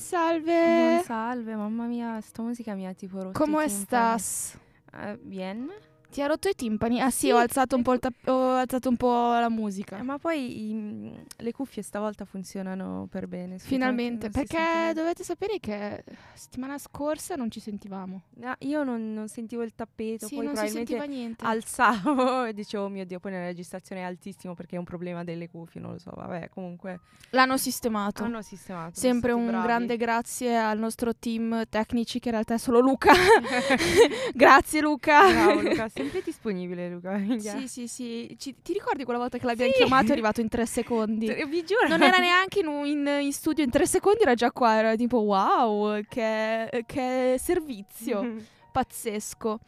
[0.00, 0.52] Salve.
[0.52, 4.56] Buon salve, mamma mia, sta musica mi ha tipo ¿Cómo estás?
[4.92, 5.70] Eh, bien.
[6.10, 7.00] Ti ha rotto i timpani?
[7.00, 8.10] Ah sì, Sì, ho, alzato un po il ecco.
[8.10, 9.96] tap- ho alzato un po' la musica.
[9.98, 13.58] Eh, ma poi i- le cuffie stavolta funzionano per bene.
[13.58, 16.02] Finalmente, si perché dovete sapere che
[16.34, 18.22] settimana scorsa non ci sentivamo.
[18.38, 21.44] No, io non, non sentivo il tappeto, Sì, poi non si probabilmente sentiva niente.
[21.44, 25.22] alzavo e dicevo, oh mio Dio, poi nella registrazione è altissimo perché è un problema
[25.22, 26.98] delle cuffie, non lo so, vabbè, comunque
[27.30, 28.24] L'hanno sistemato.
[28.24, 28.98] hanno sistemato.
[28.98, 29.62] Sempre un bravi.
[29.64, 33.12] grande grazie al nostro team tecnici che in realtà è solo Luca.
[34.34, 35.30] grazie Luca.
[35.30, 37.12] Bravo Luca, sempre disponibile Luca.
[37.18, 37.58] minchia.
[37.58, 38.36] Sì, sì, sì.
[38.38, 39.78] Ci- ti ricordi quella volta che l'abbiamo Sì.
[39.78, 40.08] chiamato?
[40.08, 41.26] È arrivato in tre secondi.
[41.26, 41.88] Vi giuro.
[41.88, 44.74] Non era neanche in, in- in studio in tre secondi, era già qua.
[44.76, 48.36] Era tipo wow, che, che servizio
[48.72, 49.58] pazzesco.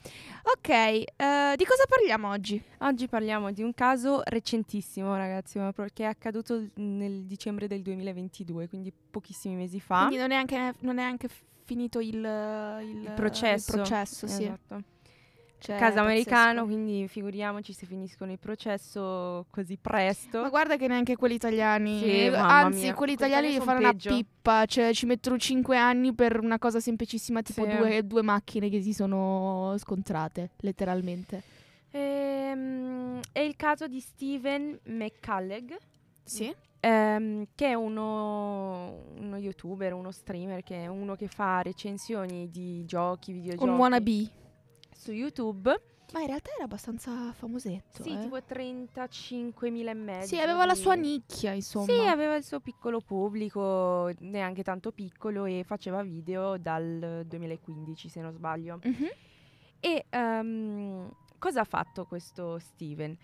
[0.44, 1.04] Ok, eh,
[1.56, 2.60] di cosa parliamo oggi?
[2.78, 8.92] Oggi parliamo di un caso recentissimo, ragazzi, perché è accaduto nel dicembre del 2022, quindi
[9.10, 10.06] pochissimi mesi fa.
[10.06, 11.28] Quindi non è anche, non è anche
[11.64, 13.70] finito il, il- il processo.
[13.72, 14.42] il processo, sì.
[14.44, 14.82] Esatto.
[15.62, 16.00] Cioè, Caso pazzesco.
[16.00, 20.40] americano, quindi figuriamoci se finiscono il processo così presto.
[20.42, 23.78] Ma guarda che neanche quelli italiani, Sì, anzi, mia, quelli italiani italiani li son fanno
[23.78, 24.14] una peggio.
[24.16, 27.76] pippa, cioè ci mettono cinque anni per una cosa semplicissima, tipo Sì.
[27.76, 31.42] due, due macchine che si sono scontrate, letteralmente.
[31.92, 35.76] Ehm, è il caso di Steven McCullough,
[36.24, 36.52] Sì?
[36.80, 42.84] ehm, che è uno, uno youtuber, uno streamer, che è uno che fa recensioni di
[42.84, 44.30] giochi, videogiochi Un wannabe.
[45.02, 45.82] Su YouTube.
[46.12, 48.02] Ma in realtà era abbastanza famosetto.
[48.02, 48.20] Sì, eh.
[48.20, 50.26] tipo 35.000 e mezzo.
[50.26, 51.86] Sì, aveva la sua nicchia, insomma.
[51.86, 58.20] Sì, aveva il suo piccolo pubblico, neanche tanto piccolo, e faceva video dal 2015, se
[58.20, 58.78] non sbaglio.
[58.82, 59.08] Mhm.
[59.80, 63.16] E ehm, cosa ha fatto questo Steven?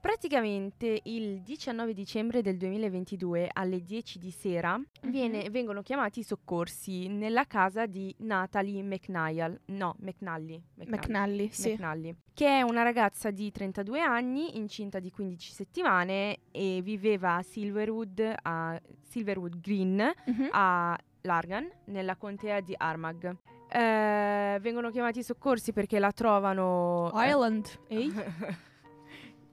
[0.00, 7.06] Praticamente il 19 dicembre del 2022 alle 10 di sera viene- vengono chiamati i soccorsi
[7.08, 11.72] nella casa di Natalie McNally, no, McNally, McNally, sì.
[11.72, 17.42] McNally, che è una ragazza di 32 anni, incinta di 15 settimane e viveva a
[17.42, 19.96] Silverwood, a Silverwood Green,
[20.26, 20.48] Mhm.
[20.52, 23.36] a Largan, nella contea di Armagh.
[23.68, 27.12] Eh, vengono chiamati i soccorsi perché la trovano...
[27.14, 27.66] eh, Ireland.
[27.88, 28.10] Ehi?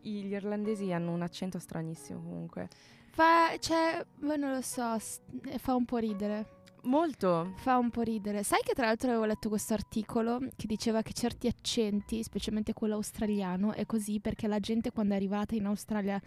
[0.07, 2.69] Gli irlandesi hanno un accento stranissimo comunque.
[3.09, 4.95] Fa, cioè, beh, non lo so,
[5.45, 6.55] eh, fa un po' ridere.
[6.83, 7.53] Molto.
[7.57, 8.43] Fa un po' ridere.
[8.43, 12.95] Sai che tra l'altro avevo letto questo articolo che diceva che certi accenti, specialmente quello
[12.95, 16.21] australiano, è così perché la gente quando è arrivata in Australia,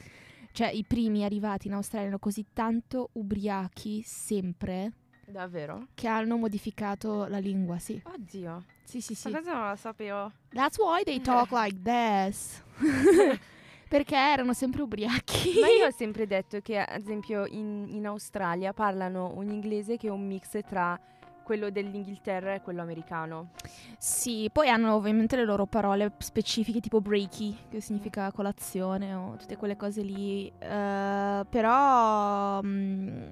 [0.53, 4.93] cioè i primi arrivati in Australia erano così tanto ubriachi sempre
[5.25, 5.87] Davvero?
[5.95, 8.03] che hanno modificato la lingua, sì.
[8.05, 8.65] Oddio.
[8.85, 9.31] Sì, sì, sì.
[9.31, 10.33] Ma cosa non la sapevo?
[10.51, 12.63] That's why they talk like this.
[13.91, 15.59] perché erano sempre ubriachi.
[15.61, 20.07] Ma io ho sempre detto che, ad esempio, in, in Australia parlano un inglese che
[20.07, 20.97] è un mix tra
[21.43, 23.51] quello dell'Inghilterra e quello americano.
[23.99, 29.57] Sì, poi hanno ovviamente le loro parole specifiche tipo breaky, che significa colazione o tutte
[29.57, 30.47] quelle cose lì.
[30.57, 33.23] eh, però mm,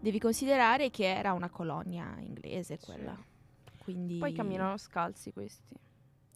[0.00, 2.86] devi considerare che era una colonia inglese Sì.
[2.86, 3.14] quella.
[3.84, 4.16] Quindi...
[4.16, 5.74] Poi camminano scalzi questi.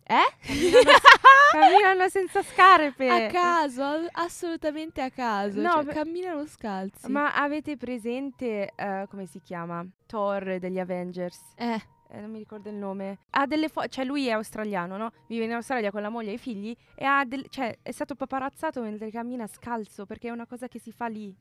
[0.04, 0.34] Eh?
[0.42, 0.98] Camminano,
[1.52, 3.08] camminano senza scarpe.
[3.08, 5.60] A caso, assolutamente a caso.
[5.60, 7.10] No, cioè, camminano scalzi.
[7.10, 9.84] Ma avete presente, eh, come si chiama?
[10.06, 11.38] Thor degli Avengers.
[11.56, 11.80] Eh,
[12.12, 13.18] Eh, non mi ricordo il nome.
[13.30, 15.12] Ha delle fo- cioè lui è australiano, no?
[15.28, 18.16] Vive in Australia con la moglie e i figli e ha del- cioè è stato
[18.16, 21.32] paparazzato mentre cammina scalzo perché è una cosa che si fa lì.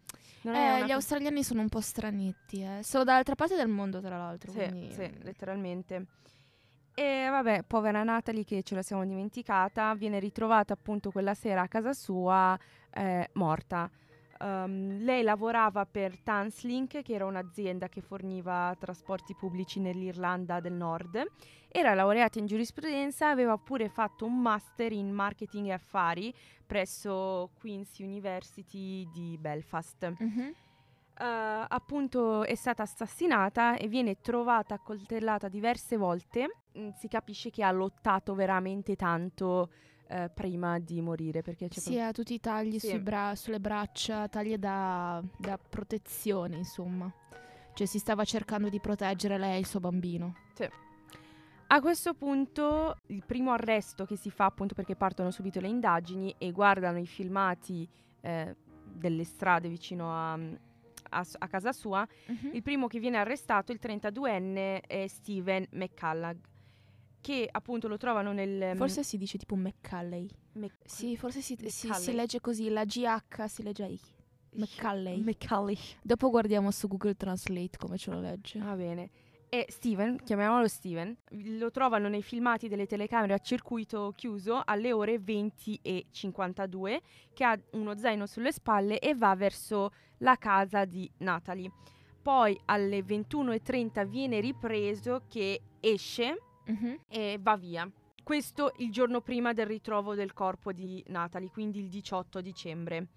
[0.44, 2.84] Eh, gli australiani sono un po' stranetti, eh.
[2.84, 4.52] Sono dall'altra parte del mondo, tra l'altro.
[4.52, 6.06] Sì, quindi- sì, letteralmente.
[7.00, 11.68] E vabbè, povera Natalie che ce la siamo dimenticata, viene ritrovata appunto quella sera a
[11.70, 12.60] casa sua
[12.92, 13.90] eh, morta.
[14.42, 21.26] Um, lei lavorava per Tanslink, che era un'azienda che forniva trasporti pubblici nell'Irlanda del Nord.
[21.70, 26.34] Era laureata in giurisprudenza, aveva pure fatto un master in marketing e affari
[26.68, 30.16] presso Queen's University di Belfast.
[30.20, 30.54] Mhm.
[31.22, 36.60] Eh, appunto è stata assassinata e viene trovata accoltellata diverse volte.
[36.78, 39.70] Mm, si capisce che ha lottato veramente tanto
[40.08, 42.98] eh, prima di morire perché c'è Sì, ha tutti i tagli Sì.
[43.00, 47.12] bra- sulle braccia, tagli da, da protezione, insomma.
[47.74, 50.36] Cioè si stava cercando di proteggere lei e il suo bambino.
[51.72, 56.34] A questo punto il primo arresto che si fa appunto perché partono subito le indagini
[56.40, 57.88] e guardano i filmati
[58.22, 58.56] eh,
[58.92, 60.40] delle strade vicino a,
[61.10, 62.08] a a casa sua,
[62.54, 66.38] il primo che viene arrestato, il 32enne, è Steven McCullough,
[67.22, 68.76] che appunto lo trovano nel...
[68.78, 70.28] Forse si dice tipo McCalley.
[70.54, 72.16] Mc- Sì, forse si, si- si McCalley.
[72.16, 74.00] legge così, la GH si legge I.
[74.52, 75.22] McCulley.
[75.22, 75.78] McCulley.
[76.02, 78.60] Dopo guardiamo su Google Translate come ce lo legge.
[78.60, 79.10] Va bene.
[79.52, 81.16] E Steven, chiamiamolo Steven,
[81.58, 87.02] lo trovano nei filmati delle telecamere a circuito chiuso alle ore 20 e 52,
[87.34, 91.72] che ha uno zaino sulle spalle e va verso la casa di Natalie.
[92.22, 97.00] Poi alle 21.30 viene ripreso che esce Mhm.
[97.08, 97.90] e va via.
[98.24, 103.08] Questo il giorno prima del ritrovo del corpo di Natalie, quindi il 18 dicembre.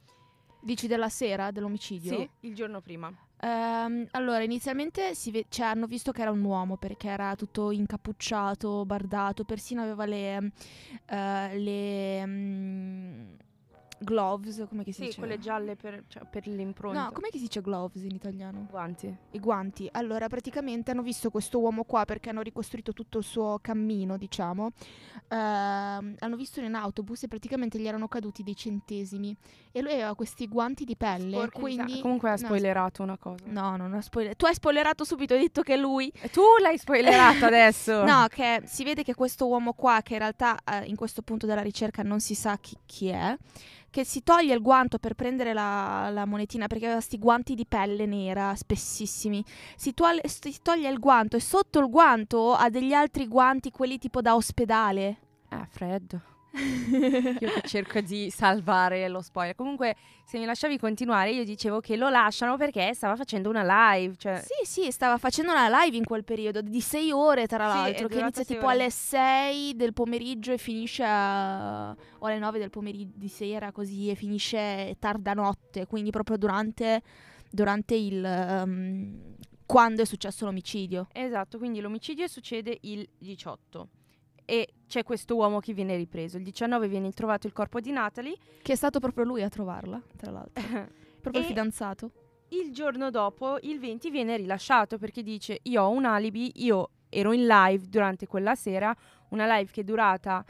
[0.63, 2.17] Dici della sera dell'omicidio?
[2.17, 3.13] Sì, il giorno prima.
[3.41, 7.73] Ehm, allora, inizialmente si ve- cioè, hanno visto che era un uomo perché era tutto
[7.73, 10.53] incappucciato, bardato, persino aveva le,
[11.07, 13.33] eh, le mm,
[14.03, 15.19] gloves, come che si Sì, dice?
[15.19, 17.05] quelle gialle per, cioè, per l'impronta.
[17.05, 18.67] No, come si dice gloves in italiano?
[18.71, 19.15] guanti.
[19.33, 19.89] I guanti.
[19.93, 24.71] Allora, praticamente hanno visto questo uomo qua perché hanno ricostruito tutto il suo cammino, diciamo.
[25.29, 29.35] Ehm, hanno visto in autobus e praticamente gli erano caduti dei centesimi.
[29.73, 32.01] E lui aveva questi guanti di pelle, Sporchi di quindi...
[32.01, 33.45] Comunque ha no, spoilerato una cosa.
[33.47, 34.39] No, non ho spoilerato.
[34.39, 36.13] Tu hai spoilerato subito, hai detto che lui...
[36.21, 38.05] E Tu l'hai spoilerato adesso.
[38.05, 41.47] No, che si vede che questo uomo qua, che in realtà eh, in questo punto
[41.47, 43.37] della ricerca non si sa chi, chi è,
[43.93, 47.67] che si toglie il guanto per prendere la, la monetina, perché aveva questi guanti di
[47.67, 49.45] pelle nera, spessissimi.
[49.77, 53.99] Si, tuole- si toglie il guanto e sotto il guanto ha degli altri guanti, quelli
[53.99, 55.17] tipo da ospedale.
[55.51, 56.32] Eh, freddo.
[56.55, 59.55] Io che cerco di salvare lo spoiler.
[59.55, 64.15] Comunque, se mi lasciavi continuare, io dicevo che lo lasciano perché stava facendo una live.
[64.17, 67.77] Cioè, Sì, sì, stava facendo una live in quel periodo di sei ore, tra Sì,
[67.77, 68.75] l'altro, che inizia sei tipo ore.
[68.75, 71.91] alle 6 del pomeriggio e finisce a...
[71.91, 77.03] o alle 9 del pomeriggio di sera così e finisce tarda notte, quindi proprio durante,
[77.51, 78.25] durante il...
[78.25, 81.09] ehm, quando è successo l'omicidio.
[81.13, 83.89] Esatto, quindi l'omicidio succede il 18.
[84.45, 86.37] E c'è questo uomo che viene ripreso.
[86.37, 88.37] Il 19 viene trovato il corpo di Natalie.
[88.61, 90.63] Che è stato proprio lui a trovarla, tra l'altro.
[91.23, 92.11] Proprio il fidanzato.
[92.49, 97.33] Il giorno dopo, il 20, viene rilasciato perché dice: Io ho un alibi, io ero
[97.33, 98.95] in live durante quella sera,
[99.29, 100.45] una live che è durata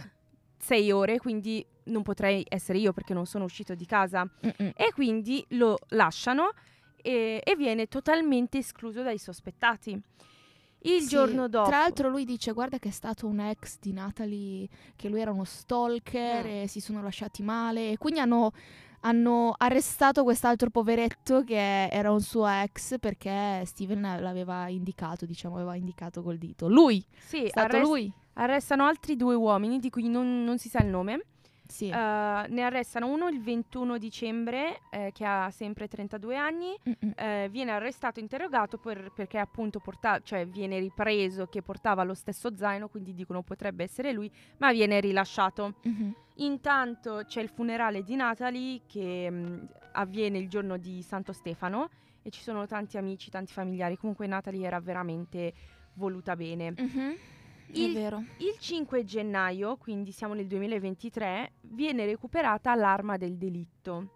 [0.59, 4.23] sei ore, quindi non potrei essere io perché non sono uscito di casa.
[4.25, 4.73] Mm-mm.
[4.77, 6.53] E quindi lo lasciano
[6.97, 10.01] e, e viene totalmente escluso dai sospettati.
[10.85, 11.69] Il Sì, giorno dopo.
[11.69, 15.31] Tra l'altro lui dice guarda che è stato un ex di Natalie, che lui era
[15.31, 16.49] uno stalker Mm.
[16.49, 17.91] e si sono lasciati male.
[17.93, 18.51] E quindi hanno,
[19.01, 25.77] hanno arrestato quest'altro poveretto che era un suo ex perché Steven l'aveva indicato, diciamo, aveva
[25.77, 26.69] indicato col dito.
[26.69, 28.13] Lui, sì, è stato arrest- lui.
[28.35, 31.27] arrestano altri due uomini di cui non, non si sa il nome.
[31.73, 31.89] Sì.
[31.89, 36.77] Eh, ne arrestano uno il 21 dicembre, eh, che ha sempre 32 anni.
[37.17, 42.55] Eh, viene arrestato, interrogato per- perché appunto porta- cioè viene ripreso che portava lo stesso
[42.55, 45.75] zaino, quindi dicono potrebbe essere lui, ma viene rilasciato.
[45.83, 46.15] Mhm.
[46.37, 51.89] Intanto c'è il funerale di Natalie che mh, avviene il giorno di Santo Stefano
[52.23, 53.97] e ci sono tanti amici, tanti familiari.
[53.97, 55.53] Comunque Natalie era veramente
[55.95, 56.73] voluta bene.
[56.77, 57.17] Mhm.
[57.73, 58.27] Il-.
[58.39, 64.11] Il 5 gennaio, quindi siamo nel 2023, viene recuperata l'arma del delitto,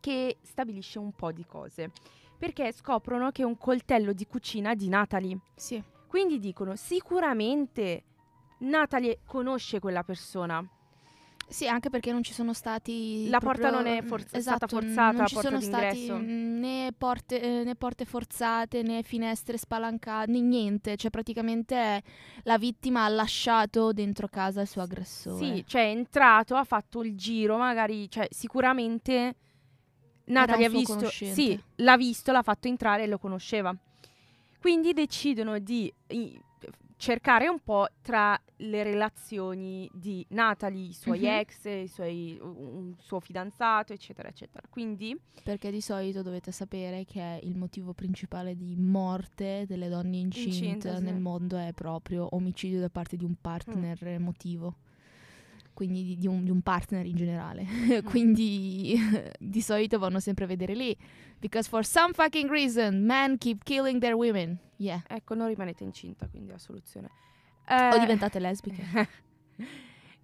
[0.00, 1.90] che stabilisce un po' di cose.
[2.38, 5.38] Perché scoprono che è un coltello di cucina di Natalie.
[5.56, 5.82] Sì.
[6.06, 8.04] Quindi dicono sicuramente
[8.58, 10.64] Natalie conosce quella persona.
[11.48, 13.28] Sì, anche perché non ci sono stati.
[13.28, 16.58] La proprio- porta non è mm, for- esatto, stata forzata, Non ci sono stati mm,
[16.58, 20.96] né porte, eh, né porte forzate né finestre spalancate, né niente.
[20.96, 22.02] Cioè, praticamente
[22.42, 25.38] la vittima ha lasciato dentro casa il suo aggressore.
[25.56, 29.34] Sì, cioè è entrato, ha fatto il giro, magari, cioè sicuramente
[30.26, 33.74] Natalie ha visto, sì, l'ha visto, l'ha fatto entrare e lo conosceva.
[34.60, 35.90] Quindi decidono di
[36.98, 41.26] cercare un po' tra le relazioni di Natalie, i suoi Mhm.
[41.26, 44.66] ex, i suoi, un suo fidanzato, eccetera, eccetera.
[44.68, 50.48] Quindi Perché di solito dovete sapere che il motivo principale di morte delle donne incinte,
[50.88, 51.02] Incinte, sì.
[51.04, 54.74] nel mondo è proprio omicidio da parte di un partner emotivo.
[55.78, 57.64] Quindi di, di un, di un partner in generale.
[58.02, 58.98] Quindi
[59.38, 60.96] di solito vanno sempre a vedere lì.
[61.38, 64.58] Because for some fucking reason men keep killing their women.
[64.78, 65.04] Yeah.
[65.06, 67.08] ecco, non rimanete incinta, quindi la soluzione.
[67.68, 68.82] O Eh, diventate lesbiche.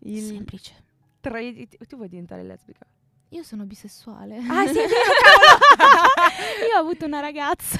[0.00, 0.74] il Semplice.
[1.20, 2.84] tre- tu vuoi diventare lesbica?
[3.28, 4.38] Io sono bisessuale.
[4.48, 4.78] Ah, sì,
[6.68, 7.78] Io ho avuto una ragazza.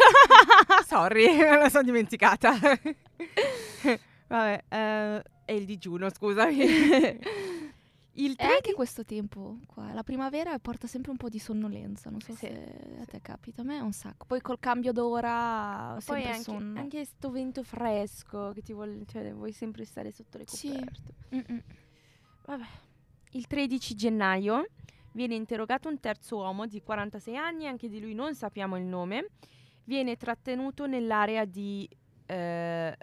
[0.86, 2.56] Sorry, me la sono dimenticata.
[4.28, 6.58] Vabbè, eh, è il digiuno, scusami.
[8.14, 12.20] Il 3 anche questo tempo qua, la primavera porta sempre un po' di sonnolenza, non
[12.20, 14.24] so Sì, se a te capita, a me è un sacco.
[14.26, 16.80] Poi col cambio d'ora poi anche, sonno.
[16.80, 20.68] anche sto vento fresco che ti vuole, cioè vuoi sempre stare sotto le Sì.
[20.68, 21.14] coperte.
[21.34, 21.62] Mm-mm.
[22.46, 22.66] Vabbè.
[23.30, 24.66] Il 13 gennaio
[25.14, 29.28] Viene interrogato un terzo uomo di 46 anni, anche di lui non sappiamo il nome.
[29.84, 31.88] Viene trattenuto nell'area di
[32.26, 32.96] eh,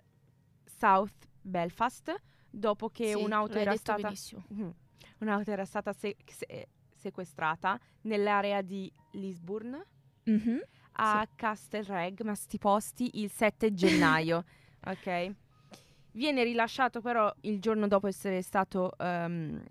[0.65, 2.13] South Belfast
[2.49, 4.43] dopo che Sì, un'auto era stata benissimo.
[4.49, 4.73] Mhm.
[5.19, 9.83] Un'auto era stata se- se- sequestrata nell'area di Lisburn
[10.23, 10.61] Mhm.
[10.93, 14.43] a Castelreg, ma sti posti, il 7 gennaio.
[14.85, 15.35] ok?
[16.13, 19.63] Viene rilasciato però il giorno dopo essere stato ehm,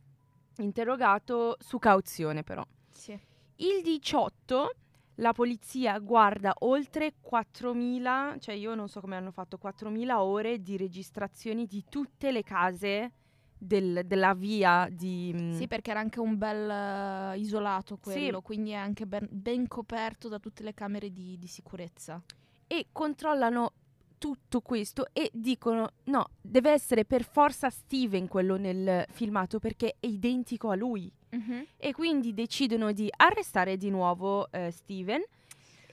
[0.59, 2.65] interrogato su cauzione però.
[2.91, 3.13] Sì.
[3.57, 4.75] Il 18
[5.17, 10.79] la polizia guarda oltre 4.000, cioè io non so come hanno fatto, 4.000 ore di
[10.79, 13.13] registrazioni di tutte le case
[13.63, 15.33] del- della via di...
[15.35, 16.71] mm, Sì, perché era anche un bel
[17.35, 18.01] eh, isolato Sì.
[18.11, 22.23] quello, quindi è anche ben, ben coperto da tutte le camere di, di sicurezza.
[22.67, 23.73] e controllano
[24.17, 30.07] tutto questo e dicono no, deve essere per forza Steven quello nel filmato perché è
[30.07, 31.11] identico a lui.
[31.77, 35.23] E quindi decidono di arrestare di nuovo eh, Steven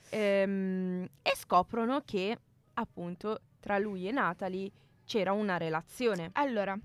[0.10, 2.38] ehm, e scoprono che
[2.74, 4.72] appunto tra lui e Natalie
[5.06, 6.30] c'era una relazione.
[6.34, 6.78] Allora,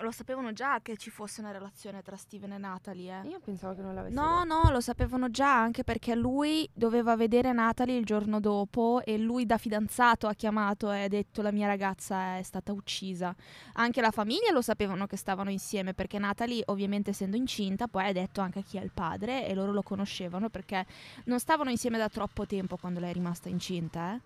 [0.00, 3.28] lo sapevano già che ci fosse una relazione tra Steven e Natalie, eh?
[3.28, 7.52] Io pensavo che non l'avessero No, no, lo sapevano già anche perché lui doveva vedere
[7.52, 11.66] Natalie il giorno dopo e lui da fidanzato ha chiamato e ha detto la mia
[11.66, 13.34] ragazza è stata uccisa.
[13.74, 18.12] Anche la famiglia lo sapevano che stavano insieme perché Natalie ovviamente essendo incinta poi ha
[18.12, 20.86] detto anche chi è il padre e loro lo conoscevano perché
[21.24, 24.14] non stavano insieme da troppo tempo quando lei è rimasta incinta.
[24.14, 24.20] eh.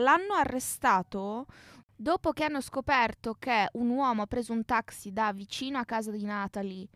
[0.00, 1.46] L'hanno arrestato
[1.96, 6.10] dopo che hanno scoperto che un uomo ha preso un taxi da vicino a casa
[6.10, 6.86] di Natalie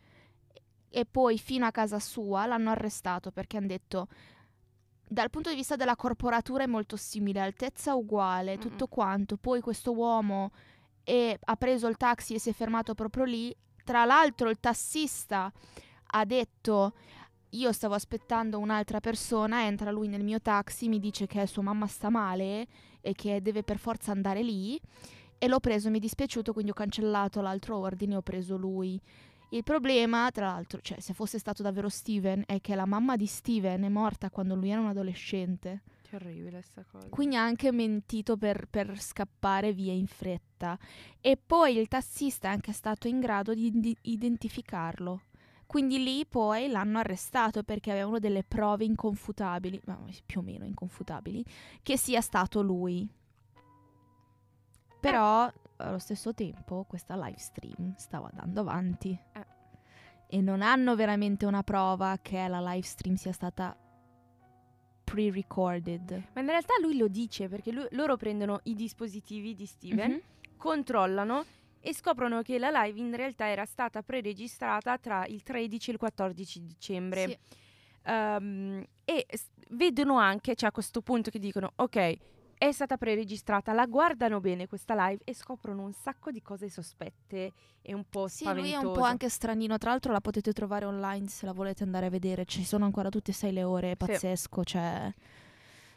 [0.91, 4.09] e poi fino a casa sua l'hanno arrestato perché hanno detto
[5.13, 8.61] dal punto di vista della corporatura è molto simile, altezza uguale, Mm-mm.
[8.61, 9.37] tutto quanto.
[9.37, 10.53] Poi questo uomo
[11.03, 13.53] è- ha preso il taxi e si è fermato proprio lì.
[13.83, 15.53] Tra l'altro il tassista
[16.13, 16.93] ha detto
[17.51, 21.89] io stavo aspettando un'altra persona, entra lui nel mio taxi, mi dice che sua mamma
[21.89, 22.69] sta male
[23.01, 24.81] e che deve per forza andare lì
[25.43, 29.01] e l'ho preso, mi è dispiaciuto, quindi ho cancellato l'altro ordine e ho preso lui.
[29.53, 33.25] Il problema, tra l'altro, cioè se fosse stato davvero Steven, è che la mamma di
[33.25, 35.81] Steven è morta quando lui era un adolescente.
[36.11, 37.09] Terribile sta cosa.
[37.09, 40.79] Quindi ha anche mentito per, per scappare via in fretta.
[41.23, 45.23] E poi il tassista è anche stato in grado di indi- identificarlo.
[45.71, 49.97] Quindi lì poi l'hanno arrestato perché avevano delle prove inconfutabili, ma
[50.27, 51.45] più o meno inconfutabili,
[51.81, 53.09] che sia stato lui.
[54.99, 59.17] Però allo stesso tempo questa live stream stava andando avanti.
[59.33, 59.47] Eh.
[60.27, 63.77] E non hanno veramente una prova che la live stream sia stata
[65.05, 66.31] pre-recorded.
[66.35, 70.21] Ma in realtà lui lo dice perché lui- loro prendono i dispositivi di Steven, Mhm.
[70.57, 71.45] controllano
[71.81, 75.99] e scoprono che la live in realtà era stata preregistrata tra il 13 e il
[75.99, 77.27] 14 dicembre.
[77.27, 77.39] Sì.
[78.05, 82.17] Ehm, e s- vedono anche, cioè a questo punto che dicono, ok,
[82.59, 87.53] è stata preregistrata, la guardano bene questa live e scoprono un sacco di cose sospette
[87.81, 89.79] e un po' Sì, lui è un po' anche stranino.
[89.79, 92.45] Tra l'altro la potete trovare online se la volete andare a vedere.
[92.45, 94.07] Ci sono ancora tutte e sei le ore, è Sì.
[94.07, 94.65] pazzesco.
[94.65, 95.15] Cioè...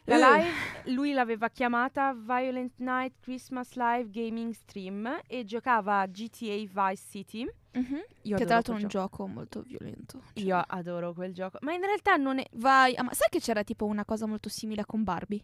[0.06, 0.42] La Eh.
[0.42, 6.56] live lui l'aveva chiamata Violent Night Christmas Live Gaming Stream e giocava a GTA
[6.90, 7.48] Vice City.
[7.72, 8.02] Mhm.
[8.22, 9.26] Io Che tra l'altro è un gioco.
[9.26, 10.20] molto violento.
[10.34, 13.40] Cioè, Io adoro quel gioco, ma in realtà non è Vai, ah, ma sai che
[13.40, 15.42] c'era tipo una cosa molto simile con Barbie?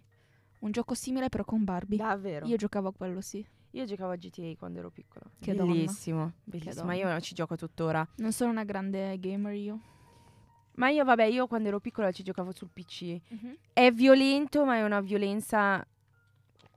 [0.61, 1.97] Un gioco simile però con Barbie.
[1.97, 2.47] davvero.
[2.47, 3.45] Io giocavo a quello, sì.
[3.71, 5.25] Io giocavo a GTA quando ero piccola.
[5.40, 5.73] Che donna.
[5.73, 6.85] bellissimo, bellissimo.
[6.85, 8.07] Ma io ci gioco tuttora.
[8.17, 9.81] Non sono una grande gamer io.
[10.77, 13.19] Ma io, vabbè, io quando ero piccola ci giocavo sul PC.
[13.73, 15.85] È violento, ma è una violenza.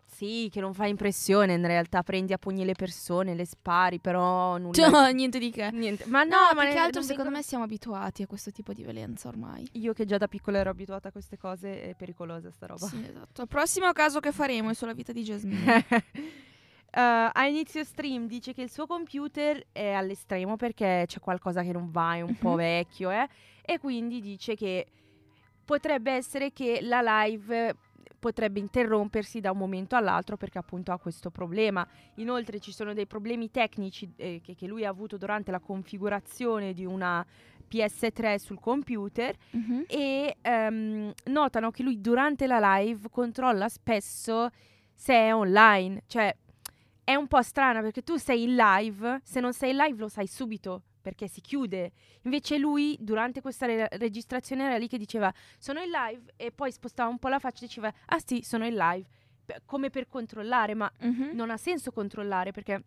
[0.05, 2.03] Sì, che non fa impressione in realtà.
[2.03, 4.73] Prendi a pugni le persone, le spari, però nulla.
[4.73, 5.71] Cioè, niente di che.
[5.71, 6.05] Niente.
[6.05, 8.73] Ma no, No, ma più che altro secondo vengono- me siamo abituati a questo tipo
[8.73, 9.67] di violenza ormai.
[9.73, 12.85] Io che già da piccola ero abituata a queste cose, è pericolosa sta roba.
[12.87, 13.41] Sì, esatto.
[13.41, 15.85] Il prossimo caso che faremo è sulla vita di Jasmine.
[16.95, 21.71] Eh, a inizio stream dice che il suo computer è all'estremo perché c'è qualcosa che
[21.71, 22.55] non va, è un po' Mhm.
[22.57, 23.27] vecchio, eh,
[23.65, 24.85] e quindi dice che
[25.65, 27.75] potrebbe essere che la live
[28.19, 31.85] potrebbe interrompersi da un momento all'altro perché appunto ha questo problema.
[32.15, 36.73] Inoltre ci sono dei problemi tecnici eh, che, che lui ha avuto durante la configurazione
[36.73, 37.25] di una
[37.67, 39.85] PS3 sul computer Mhm.
[39.87, 44.49] e ehm, notano che lui durante la live controlla spesso
[44.93, 46.33] se è online, cioè
[47.03, 50.07] è un po' strana perché tu sei in live, se non sei in live lo
[50.07, 51.91] sai subito perché si chiude.
[52.21, 56.71] Invece lui durante questa re- registrazione era lì che diceva sono in live e poi
[56.71, 59.05] spostava un po' la faccia e diceva ah sì sono in live,
[59.45, 61.31] P- come per controllare, ma Mhm.
[61.33, 62.81] non ha senso controllare perché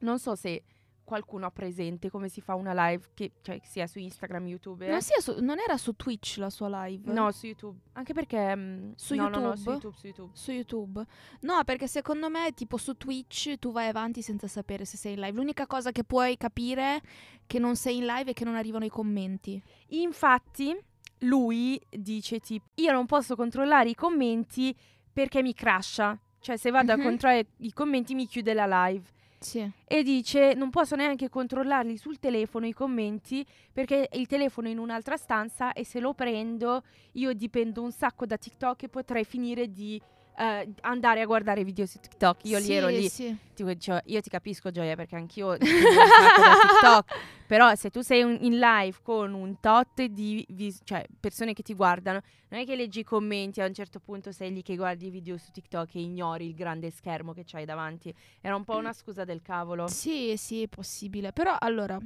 [0.00, 0.62] non so se
[1.04, 4.88] qualcuno ha presente come si fa una live, che, cioè sia su Instagram, YouTube.
[4.88, 7.12] Non, sia su- non era su Twitch la sua live?
[7.12, 7.78] No, su YouTube.
[7.92, 8.56] Anche perché...
[8.56, 9.60] mm, Su no, no, no, YouTube?
[9.60, 10.30] su YouTube, su YouTube.
[10.34, 11.04] Su YouTube?
[11.40, 15.20] No, perché secondo me, tipo su Twitch, tu vai avanti senza sapere se sei in
[15.20, 15.36] live.
[15.36, 17.00] L'unica cosa che puoi capire
[17.46, 19.62] che non sei in live è che non arrivano i commenti.
[19.88, 20.76] Infatti,
[21.20, 24.74] lui dice tipo, io non posso controllare i commenti
[25.12, 26.18] perché mi crasha.
[26.40, 27.00] Cioè, se vado Mhm.
[27.00, 29.08] a controllare i commenti mi chiude la live.
[29.44, 29.70] Sì.
[29.86, 34.78] E dice, non posso neanche controllarli sul telefono i commenti perché il telefono è in
[34.78, 36.82] un'altra stanza e se lo prendo
[37.12, 40.00] io dipendo un sacco da TikTok e potrei finire di
[40.36, 42.44] eh, andare a guardare video su TikTok.
[42.44, 43.08] Io Sì, ero lì.
[43.08, 43.36] Sì.
[43.54, 47.14] Tipo, cioè, io ti capisco Gioia perché anch'io da TikTok.
[47.46, 51.62] Però se tu sei un- in live con un tot di vis- cioè, persone che
[51.62, 54.76] ti guardano, non è che leggi i commenti a un certo punto sei lì che
[54.76, 58.12] guardi i video su TikTok e ignori il grande schermo che c'hai davanti.
[58.40, 59.86] Era un po' una scusa del cavolo.
[59.88, 61.32] Sì, sì, è possibile.
[61.32, 61.98] Però allora,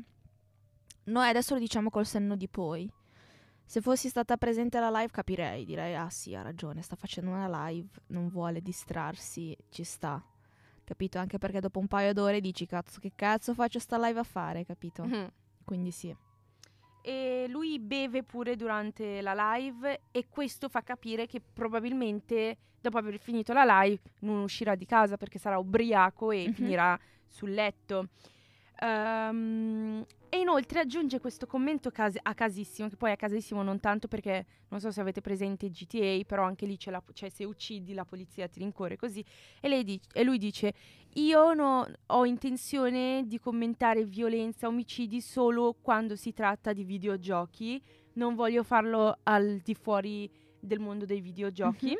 [1.05, 2.91] noi adesso lo diciamo col senno di poi.
[3.69, 7.67] Se fossi stata presente alla live capirei, direi, ah sì, ha ragione, sta facendo una
[7.69, 10.25] live, non vuole distrarsi, ci sta.
[10.85, 11.19] Capito?
[11.19, 14.65] Anche perché dopo un paio d'ore dici, cazzo, che cazzo faccio sta live a fare,
[14.65, 15.05] capito?
[15.05, 15.31] Mhm.
[15.67, 16.17] Quindi sì.
[17.03, 23.19] E lui beve pure durante la live e questo fa capire che probabilmente dopo aver
[23.19, 26.53] finito la live non uscirà di casa perché sarà ubriaco e Mhm.
[26.55, 28.09] finirà sul letto.
[28.81, 34.09] Ehm, e inoltre aggiunge questo commento cas- a casissimo, che poi a casissimo non tanto
[34.09, 37.95] perché non so se avete presente GTA, però anche lì c'è la, cioè se uccidi
[37.95, 39.25] la polizia ti rincorre così.
[39.61, 40.75] E, lei dic- e lui dice,
[41.15, 47.83] io no- ho intenzione di commentare violenza, omicidi solo quando si tratta di videogiochi,
[48.15, 50.31] non voglio farlo al di fuori
[50.61, 51.97] del mondo dei videogiochi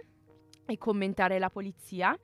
[0.67, 2.19] e commentare la polizia.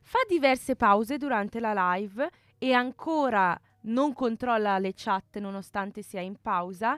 [0.00, 6.36] Fa diverse pause durante la live e ancora non controlla le chat nonostante sia in
[6.40, 6.96] pausa.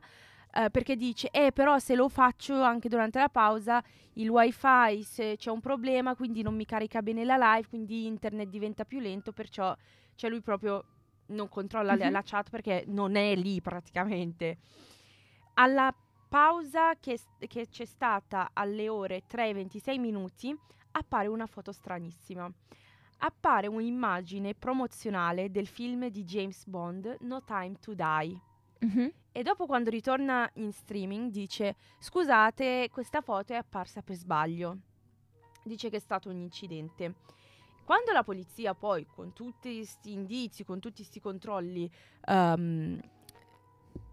[0.53, 3.83] eh, perché dice, eh però se lo faccio anche durante la pausa,
[4.14, 8.49] il wifi se c'è un problema, quindi non mi carica bene la live, quindi internet
[8.49, 9.77] diventa più lento, perciò
[10.14, 10.83] cioè lui proprio
[11.27, 12.11] non controlla Mhm.
[12.11, 14.57] la chat perché non è lì praticamente.
[15.55, 15.94] Alla
[16.29, 17.18] pausa che,
[17.49, 20.57] che c'è stata alle ore 3 e 26 minuti
[20.92, 22.51] appare una foto stranissima.
[23.18, 28.40] Appare un'immagine promozionale del film di James Bond No Time to Die.
[28.81, 29.12] Mhm.
[29.33, 34.79] E dopo quando ritorna in streaming dice scusate questa foto è apparsa per sbaglio.
[35.62, 37.14] Dice che è stato un incidente.
[37.85, 41.90] Quando la polizia poi con tutti questi indizi, con tutti questi controlli,
[42.24, 43.00] ehm,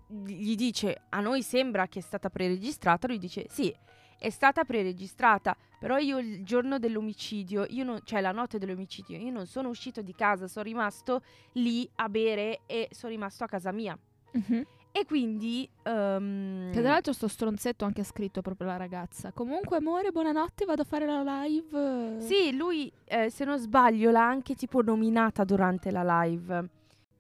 [0.08, 3.74] gli dice a noi sembra che è stata preregistrata, lui dice sì,
[4.20, 9.32] è stata preregistrata, però io il giorno dell'omicidio, io non, cioè la notte dell'omicidio, io
[9.34, 11.22] non sono uscito di casa, sono rimasto
[11.56, 14.00] lì a bere e sono rimasto a casa mia.
[14.32, 14.66] Mhm.
[14.94, 15.70] E quindi...
[15.84, 19.34] ehm, Che tra l'altro sto stronzetto anche ha scritto proprio la ragazza.
[19.34, 22.22] Comunque, amore, buonanotte, vado a fare la live.
[22.22, 26.70] Sì, lui, eh, se non sbaglio, l'ha anche tipo nominata durante la live.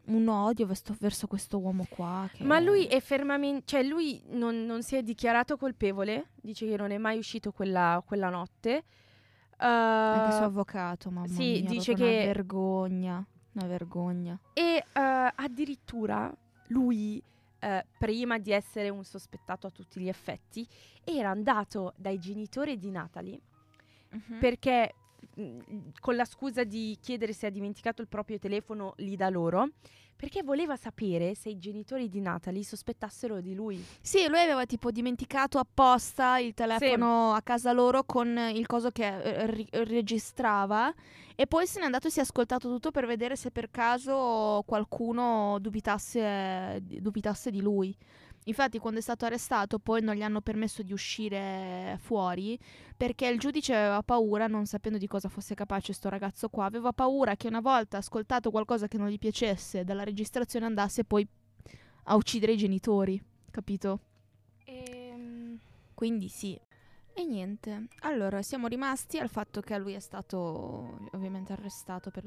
[0.05, 2.29] Un odio verso, verso questo uomo qua.
[2.39, 3.63] Ma lui è fermamente...
[3.65, 6.31] Cioè, lui non, non si è dichiarato colpevole.
[6.35, 8.83] Dice che non è mai uscito quella, quella notte.
[9.57, 13.25] Anche Eh, suo avvocato, mamma sì, mia, dice che- Una vergogna.
[13.53, 14.37] Una vergogna.
[14.53, 14.83] E eh,
[15.35, 16.35] addirittura
[16.67, 17.23] lui,
[17.59, 20.67] eh, prima di essere un sospettato a tutti gli effetti,
[21.03, 23.39] era andato dai genitori di Natalie
[24.39, 25.02] perché mh,
[25.99, 29.69] con la scusa di chiedere se ha dimenticato il proprio telefono lì da loro,
[30.15, 33.83] perché voleva sapere se i genitori di Natalie sospettassero di lui.
[33.99, 39.05] Sì, lui aveva tipo dimenticato apposta il telefono a casa loro con il coso che
[39.05, 40.93] eh, ri- registrava
[41.35, 44.63] e poi se n'è andato e si è ascoltato tutto per vedere se per caso
[44.65, 47.95] qualcuno dubitasse, dubitasse di lui.
[48.45, 52.59] Infatti quando è stato arrestato poi non gli hanno permesso di uscire fuori
[52.95, 56.91] perché il giudice aveva paura, non sapendo di cosa fosse capace sto ragazzo qua, aveva
[56.93, 61.27] paura che una volta ascoltato qualcosa che non gli piacesse dalla registrazione andasse poi
[62.05, 63.99] a uccidere i genitori, capito?
[64.65, 65.59] Ehm,
[65.93, 66.59] Quindi sì.
[67.15, 67.89] E niente.
[68.01, 72.23] Allora, siamo rimasti al fatto che lui è stato ovviamente arrestato per,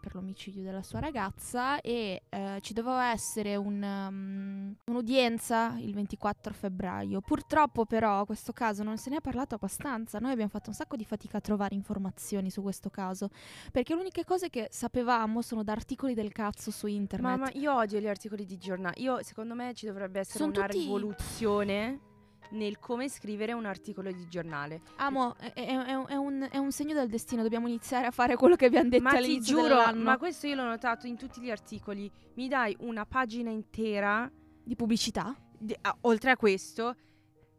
[0.00, 6.52] per l'omicidio della sua ragazza e eh, ci doveva essere un, um, un'udienza il 24
[6.54, 7.20] febbraio.
[7.20, 10.20] Purtroppo però questo caso non se ne è parlato abbastanza.
[10.20, 13.28] Noi abbiamo fatto un sacco di fatica a trovare informazioni su questo caso
[13.72, 17.28] perché le uniche cose che sapevamo sono da articoli del cazzo su internet.
[17.28, 18.94] Mamma, io odio gli articoli di giornale.
[18.98, 22.10] Io, secondo me, ci dovrebbe essere Sono una tutti- rivoluzione
[22.52, 24.80] nel come scrivere un articolo di giornale.
[24.96, 28.10] Amo, è, è- è un- è un, è un segno del destino, dobbiamo iniziare a
[28.10, 30.02] fare quello che abbiamo detto Ma ti all'inizio giuro, dell'anno.
[30.02, 32.10] ma questo io l'ho notato in tutti gli articoli.
[32.34, 34.30] Mi dai una pagina intera,
[34.64, 35.34] Di pubblicità?
[35.58, 36.94] di- ah, oltre a questo,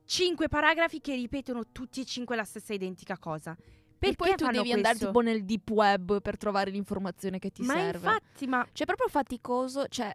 [0.05, 3.55] cinque paragrafi che ripetono tutti e cinque la stessa identica cosa.
[3.97, 5.05] Perché poi tu devi andare questo?
[5.07, 7.97] tipo nel deep web per trovare l'informazione che ti Ma serve.
[8.07, 9.85] infatti, ma Cioè, proprio faticoso.
[9.87, 10.13] Cioè,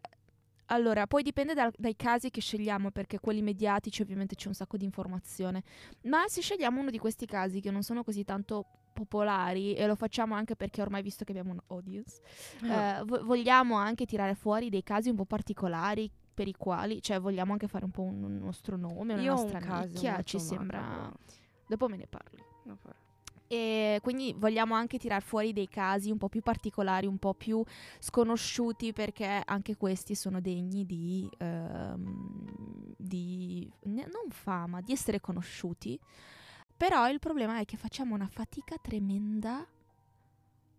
[0.70, 4.76] allora, poi dipende dal- dai casi che scegliamo, perché quelli mediatici ovviamente c'è un sacco
[4.76, 5.62] di informazione.
[6.04, 9.94] Ma se scegliamo uno di questi casi che non sono così tanto popolari, e lo
[9.94, 12.20] facciamo anche perché ormai visto che abbiamo un audience,
[12.62, 17.18] eh, vo- vogliamo anche tirare fuori dei casi un po' particolari per i quali, cioè
[17.20, 19.92] vogliamo anche fare un po' un, un nostro nome, una io ho un nostra caso
[19.92, 20.80] nicchia, molto ci sembra...
[20.80, 21.18] macabro.
[21.66, 22.42] Dopo me ne parli.
[22.64, 22.78] No.
[23.50, 27.64] E quindi vogliamo anche tirar fuori dei casi un po' più particolari, un po' più
[27.98, 35.98] sconosciuti, perché anche questi sono degni di, ehm, di ne- non fama, di essere conosciuti.
[36.76, 39.66] Però il problema è che facciamo una fatica tremenda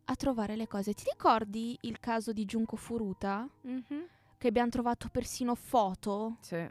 [0.06, 0.94] a trovare le cose.
[0.94, 3.48] Ti ricordi il caso di Junko Furuta?
[3.62, 4.06] Mhm.
[4.38, 6.68] Che abbiamo trovato persino foto Sì.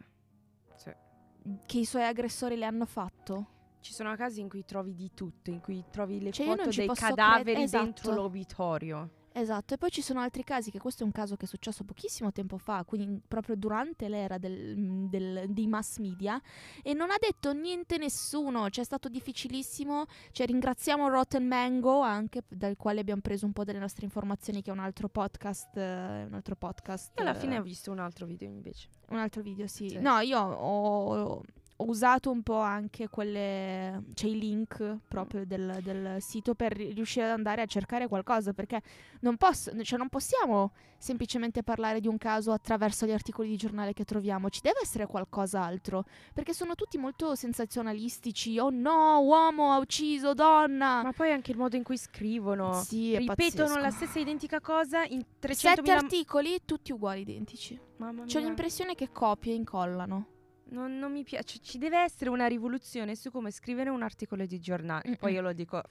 [1.67, 3.57] che i suoi aggressori le hanno fatto?
[3.89, 6.69] Ci sono casi in cui trovi di tutto, in cui trovi le Cioè, io foto
[6.69, 7.85] dei cadaveri credere- esatto.
[7.85, 9.11] dentro l'obitorio.
[9.33, 11.85] Esatto, e poi ci sono altri casi, che questo è un caso che è successo
[11.85, 16.39] pochissimo tempo fa, quindi proprio durante l'era del- del- dei mass media,
[16.83, 22.43] e non ha detto niente nessuno, cioè è stato difficilissimo, cioè ringraziamo Rotten Mango anche,
[22.49, 26.25] dal quale abbiamo preso un po' delle nostre informazioni, che è un altro podcast, eh,
[26.25, 27.13] un altro podcast.
[27.17, 28.89] Io alla eh, fine ho visto un altro video invece.
[29.11, 29.89] un altro video, sì.
[29.89, 29.99] Sì.
[29.99, 31.43] No, io ho, ho
[31.79, 34.03] usato un po' anche quelle.
[34.15, 38.53] C'è i link proprio del, del sito per ri- riuscire ad andare a cercare qualcosa.
[38.53, 38.81] Perché
[39.21, 43.93] non, posso, cioè non possiamo semplicemente parlare di un caso attraverso gli articoli di giornale
[43.93, 44.49] che troviamo.
[44.51, 46.05] Ci deve essere qualcos'altro.
[46.35, 48.59] Perché sono tutti molto sensazionalistici.
[48.59, 51.03] Oh no, uomo ha ucciso donna.
[51.03, 52.73] Ma poi anche il modo in cui scrivono.
[52.83, 53.35] sì, Ripetono
[53.69, 53.79] pazzesco.
[53.79, 57.79] la stessa identica cosa in 300.000 Sette articoli, tutti uguali, identici.
[57.99, 58.47] Mamma C'ho mia.
[58.47, 60.27] l'impressione che copia e incollano.
[60.71, 61.59] Non, non mi piace.
[61.61, 65.17] Ci deve essere una rivoluzione su come scrivere un articolo di giornale.
[65.17, 65.35] Poi Mm-mm.
[65.35, 65.83] io lo dico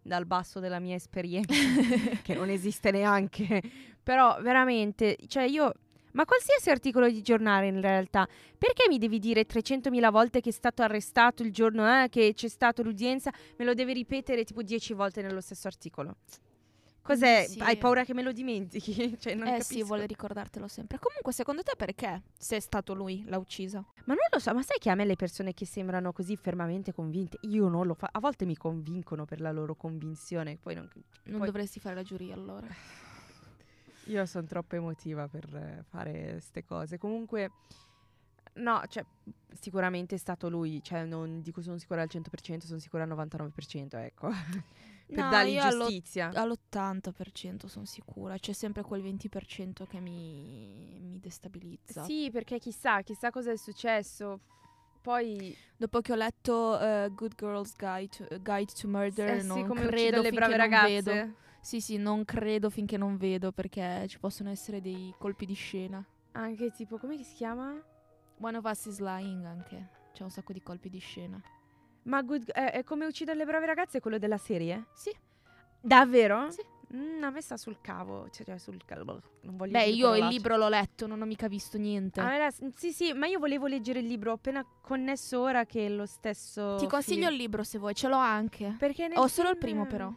[0.00, 1.52] dal basso della mia esperienza,
[2.22, 3.62] che non esiste neanche.
[4.02, 5.72] Però veramente, cioè io.
[6.14, 10.52] Ma qualsiasi articolo di giornale in realtà, perché mi devi dire 300.000 volte che è
[10.52, 13.32] stato arrestato il giorno eh, che c'è stata l'udienza?
[13.56, 16.16] Me lo devi ripetere tipo 10 volte nello stesso articolo.
[17.02, 17.46] Cos'è?
[17.48, 17.58] Sì.
[17.60, 19.16] Hai paura che me lo dimentichi?
[19.20, 19.72] cioè, non eh capisco.
[19.74, 20.98] sì, vuole ricordartelo sempre.
[20.98, 22.22] Comunque, secondo te perché?
[22.38, 23.78] Se è stato lui l'ha uccisa.
[24.04, 26.92] Ma non lo so, ma sai che a me le persone che sembrano così fermamente
[26.92, 28.16] convinte, io non lo faccio.
[28.16, 30.58] A volte mi convincono per la loro convinzione.
[30.62, 30.88] Poi non.
[31.24, 32.68] Non poi- dovresti fare la giuria allora.
[34.06, 36.98] Io sono troppo emotiva per fare queste cose.
[36.98, 37.50] Comunque,
[38.54, 39.04] no, cioè,
[39.58, 40.82] sicuramente è stato lui.
[40.82, 44.30] Cioè, non dico sono sicura al 100%, sono sicura al 99%, ecco.
[45.12, 46.30] Per No, dargli allo- giustizia.
[46.34, 48.36] All'80% sono sicura.
[48.38, 52.04] C'è sempre quel 20% che mi, mi destabilizza.
[52.04, 54.40] Sì, perché chissà, chissà cosa è successo.
[55.02, 59.46] Poi, Dopo che ho letto eh, Good Girl's Guide to, Guide to Murder, eh sì,
[59.46, 61.02] non come credo le finché brave non ragazze.
[61.02, 61.34] vedo.
[61.60, 66.04] Sì, sì, non credo finché non vedo perché ci possono essere dei colpi di scena.
[66.32, 67.80] Anche tipo, come si chiama?
[68.40, 69.88] One of Us is Lying anche.
[70.12, 71.40] C'è un sacco di colpi di scena.
[72.04, 74.86] Ma Good, eh, è come uccidere le brave ragazze, è quello della serie?
[74.94, 75.14] Sì.
[75.80, 76.50] Davvero?
[76.50, 76.62] Sì.
[76.94, 79.20] Mm, a me sta sul cavo, cioè, cioè sul cavo.
[79.42, 82.20] Non voglio Beh, io il libro l'ho letto, non ho mica visto niente.
[82.20, 85.64] A me la- sì, sì, ma io volevo leggere il libro, ho appena connesso ora
[85.64, 87.32] che è lo stesso Ti consiglio film.
[87.32, 88.74] il libro se vuoi, ce l'ho anche.
[88.78, 90.12] Perché Ho solo il primo però.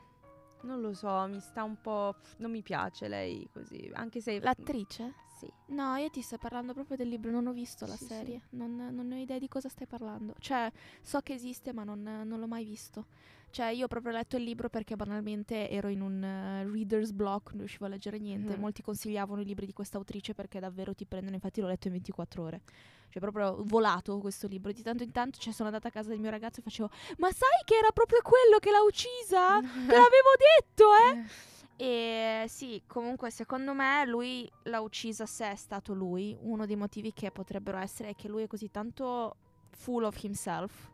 [0.63, 2.15] Non lo so, mi sta un po'...
[2.37, 4.39] Non mi piace lei così, anche se...
[4.41, 5.13] L'attrice?
[5.35, 5.51] Sì.
[5.67, 8.75] No, io ti sto parlando proprio del libro, non ho visto la Sì, serie, Non,
[8.75, 10.33] non ho idea di cosa stai parlando.
[10.39, 10.71] Cioè,
[11.01, 13.05] so che esiste ma non, non l'ho mai visto.
[13.49, 17.51] Cioè, io ho proprio letto il libro perché banalmente ero in un eh, reader's block,
[17.51, 18.53] non riuscivo a leggere niente.
[18.53, 18.59] Mhm.
[18.59, 21.93] Molti consigliavano i libri di questa autrice perché davvero ti prendono, infatti l'ho letto in
[21.93, 22.61] 24 ore.
[23.09, 24.71] Cioè, proprio volato questo libro.
[24.73, 27.31] Di tanto in tanto, cioè, sono andata a casa del mio ragazzo e facevo, ma
[27.31, 29.59] sai che era proprio quello che l'ha uccisa?
[29.87, 31.23] Te l'avevo detto, eh?
[31.77, 36.35] E sì, comunque secondo me lui l'ha uccisa se è stato lui.
[36.39, 39.35] Uno dei motivi che potrebbero essere è che lui è così tanto
[39.71, 40.93] full of himself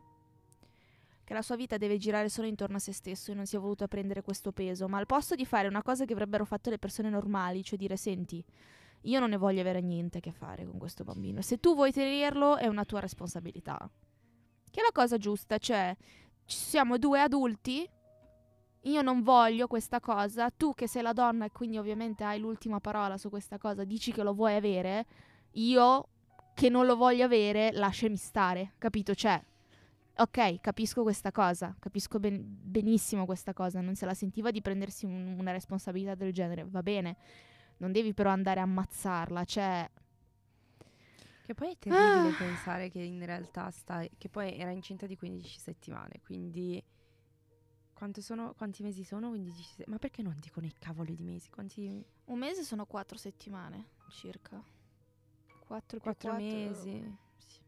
[1.24, 3.58] che la sua vita deve girare solo intorno a se stesso e non si è
[3.58, 4.88] voluto prendere questo peso.
[4.88, 7.96] Ma al posto di fare una cosa che avrebbero fatto le persone normali, cioè dire
[7.96, 8.44] senti,
[9.02, 11.40] io non ne voglio avere niente a che fare con questo bambino.
[11.40, 13.88] Se tu vuoi tenerlo è una tua responsabilità.
[14.70, 15.96] Che è la cosa giusta, cioè
[16.44, 17.88] ci siamo due adulti
[18.82, 22.80] io non voglio questa cosa, tu che sei la donna e quindi ovviamente hai l'ultima
[22.80, 25.06] parola su questa cosa, dici che lo vuoi avere,
[25.52, 26.08] io
[26.54, 29.14] che non lo voglio avere, lasciami stare, capito?
[29.14, 29.42] Cioè,
[30.14, 35.06] Ok, capisco questa cosa, capisco ben- benissimo questa cosa, non se la sentiva di prendersi
[35.06, 37.16] un- una responsabilità del genere, va bene,
[37.78, 39.90] non devi però andare a ammazzarla, cioè...
[41.46, 42.36] Che poi è terribile Ah.
[42.38, 46.80] pensare che in realtà sta, che poi era incinta di 15 settimane, quindi
[48.20, 49.28] sono, quanti mesi sono?
[49.28, 51.48] 15 se- ma perché non dicono i cavoli di mesi?
[51.50, 52.04] Quanti?
[52.26, 54.62] Un mese sono quattro settimane, circa.
[55.60, 57.18] Quattro più 4 quattro- mesi?
[57.38, 57.60] sì.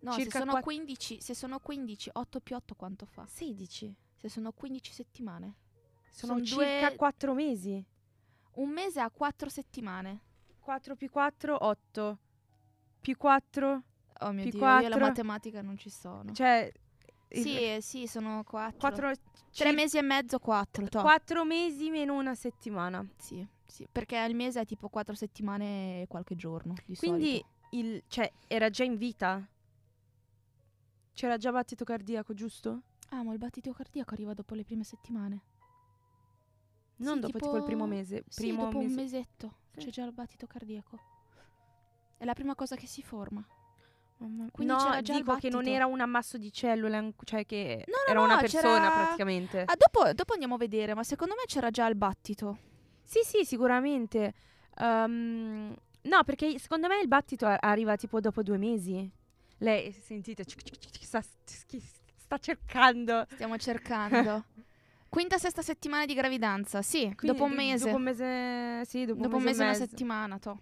[0.00, 3.26] No, Circa se sono, quatt- 15, se sono 15, 8 più 8 quanto fa?
[3.26, 3.94] 16.
[4.16, 5.54] Se sono 15 settimane.
[6.12, 7.84] Sono Son circa due- 4 mesi.
[8.52, 10.20] Un mese ha 4 settimane.
[10.60, 12.18] 4 più 4, 8.
[13.00, 13.82] Più 4,
[14.22, 16.32] Oh mio Più Dio, io la matematica non ci sono.
[16.32, 16.70] cioè...
[17.30, 18.78] sì, eh, sì, sono 4.
[18.78, 19.12] 4,
[19.52, 20.86] Tre mesi e mezzo, 4.
[21.00, 23.06] 4 mesi meno una settimana.
[23.16, 28.02] Sì, sì, perché il mese è tipo 4 settimane e qualche giorno di Quindi il,
[28.08, 29.46] cioè, era già in vita?
[31.12, 32.82] C'era già battito cardiaco, giusto?
[33.10, 35.42] Ah, ma il battito cardiaco arriva dopo le prime settimane.
[36.96, 38.24] Non Sì, dopo tipo, tipo- il primo mese.
[38.28, 39.00] Sì, Primo dopo un mese.
[39.00, 39.84] mesetto Sì.
[39.84, 40.98] c'è già il battito cardiaco.
[42.16, 43.44] È la prima cosa che si forma.
[44.20, 47.84] Mamma- Quindi no, c'era già dico che non era un ammasso di cellule, cioè che
[47.86, 49.62] No, no, era no, una persona c'era- praticamente.
[49.62, 52.58] Ah, dopo, dopo andiamo a vedere, ma secondo me c'era già il battito.
[53.02, 54.34] Sì, sì, sicuramente.
[54.76, 59.10] Ehm, no, perché secondo me il battito arriva tipo dopo due mesi.
[59.58, 61.22] Lei, sentite, cic, cic, sta,
[62.16, 63.24] sta cercando.
[63.32, 64.44] Stiamo cercando.
[65.08, 67.84] Quinta, sesta settimana di gravidanza, sì, Quindi dopo un mese.
[67.86, 70.60] Dopo un mese, sì, dopo, Dopo un mese e e una settimana, to.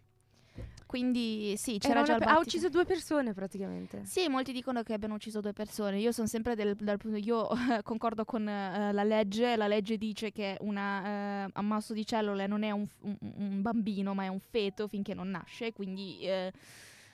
[0.88, 2.38] Quindi sì, Era c'era una già il pe- battito.
[2.40, 4.06] ha ucciso due persone praticamente.
[4.06, 5.98] Sì, molti dicono che abbiano ucciso due persone.
[5.98, 7.18] Io sono sempre del, dal punto.
[7.18, 7.46] Io
[7.84, 9.54] concordo con eh, la legge.
[9.56, 14.24] La legge dice che un ammasso di cellule non è un, un- un bambino, ma
[14.24, 15.72] è un feto finché non nasce.
[15.74, 16.50] Quindi eh,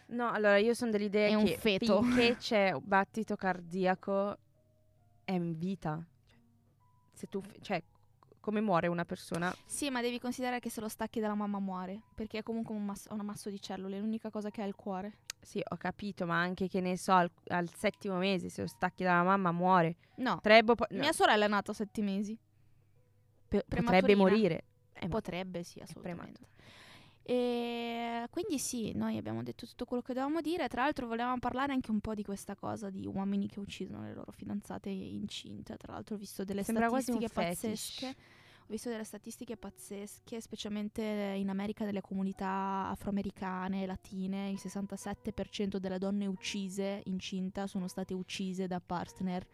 [0.07, 2.01] No, allora io sono dell'idea È un che feto.
[2.03, 4.37] finché c'è un battito cardiaco
[5.25, 6.01] è in vita.
[7.13, 7.83] Se tu, f- cioè,
[8.45, 9.55] come muore una persona?
[9.65, 12.03] sì, ma devi considerare che se lo stacchi dalla mamma muore.
[12.15, 13.97] Perché è comunque un, mas- un ammasso di cellule.
[13.97, 15.17] È l'unica cosa che ha il cuore.
[15.41, 19.03] Sì, ho capito, ma anche che ne so, al, al settimo mese se lo stacchi
[19.03, 19.97] dalla mamma muore.
[20.17, 22.39] No, po- no, mia sorella è nata a sette mesi.
[23.49, 24.65] pe- potrebbe morire.
[24.93, 26.53] Eh, Potrebbe, sì, assolutamente.
[27.27, 30.69] E quindi sì, noi abbiamo detto tutto quello che dovevamo dire.
[30.69, 34.13] Tra l'altro volevamo parlare anche un po' di questa cosa di uomini che uccidono le
[34.13, 35.77] loro fidanzate incinte.
[35.79, 38.11] Tra l'altro ho visto delle Sembra statistiche fetish.
[38.65, 44.49] Ho visto delle statistiche pazzesche, specialmente in America delle comunità afroamericane latine.
[44.49, 49.47] Il 67% delle donne uccise incinta sono state uccise da partner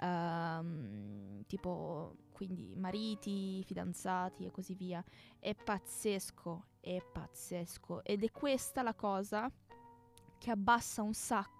[0.00, 5.04] ehm, tipo quindi mariti, fidanzati e così via.
[5.38, 8.04] È pazzesco, è pazzesco.
[8.04, 9.50] Ed è questa la cosa
[10.38, 11.57] che abbassa un sacco.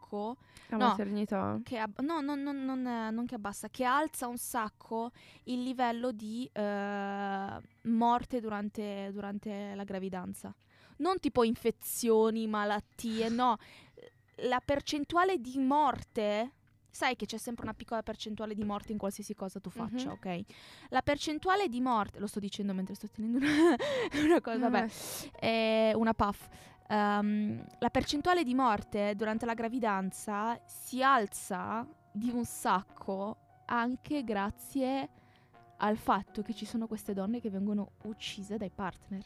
[0.69, 0.87] La no.
[0.89, 1.61] maternità.
[1.63, 5.13] Che ab- no, no, no, non, eh, non che abbassa, che alza un sacco
[5.45, 10.55] il livello di eh, morte durante, durante la gravidanza.
[10.99, 13.57] Non tipo infezioni, malattie, no.
[14.43, 16.53] La percentuale di morte.
[16.91, 20.13] Sai che c'è sempre una piccola percentuale di morte in qualsiasi cosa tu faccia, Mhm.
[20.15, 20.41] ok?
[20.89, 23.77] La percentuale di morte, lo sto dicendo mentre sto tenendo una,
[24.25, 24.89] una cosa, vabbè,
[25.39, 26.49] è una puff.
[26.91, 35.09] Ehm, la percentuale di morte durante la gravidanza si alza di un sacco anche grazie
[35.79, 39.23] al fatto che ci sono queste donne che vengono uccise dai partner.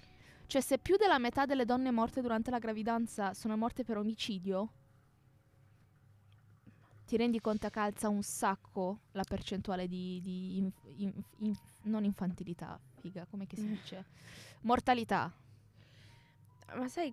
[0.47, 4.73] Cioè, se più della metà delle donne morte durante la gravidanza sono morte per omicidio,
[7.07, 12.05] ti rendi conto che alza un sacco la percentuale di, di inf- inf- inf- non
[12.05, 13.73] infantilità, figa, come che si Mm.
[13.73, 14.05] dice?
[14.63, 15.33] Mortalità.
[16.75, 17.13] Ma sai,